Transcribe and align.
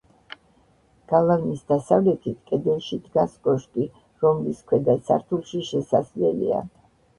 გალავნის 1.11 1.61
დასავლეთით, 1.71 2.39
კედელში 2.53 2.99
დგას 3.03 3.37
კოშკი, 3.49 3.87
რომლის 4.25 4.65
ქვედა 4.73 4.99
სართულში 5.13 5.65
შესასვლელია. 5.71 6.67